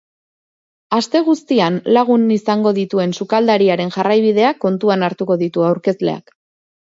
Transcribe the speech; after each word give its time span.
Aste 0.99 1.19
guztian 1.27 1.75
lagun 1.97 2.23
izango 2.35 2.71
dituen 2.79 3.13
sukaldariaren 3.21 3.93
jarraibideak 3.97 4.61
kontutan 4.67 5.09
hartuko 5.09 5.37
ditu 5.45 5.67
aurkezleak. 5.69 6.35